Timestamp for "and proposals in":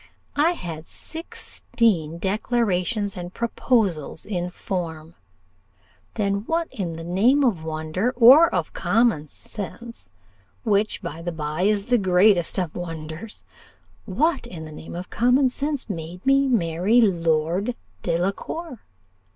3.15-4.49